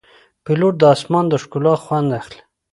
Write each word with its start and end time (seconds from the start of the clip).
پیلوټ 0.43 0.73
د 0.79 0.83
آسمان 0.93 1.25
د 1.29 1.33
ښکلا 1.43 1.73
خوند 1.83 2.09
اخلي. 2.19 2.41